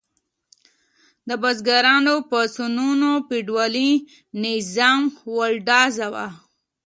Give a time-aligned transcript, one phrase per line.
[1.27, 3.91] د بزګرانو پاڅونونو فیوډالي
[4.45, 5.01] نظام
[5.37, 6.27] ولړزاوه.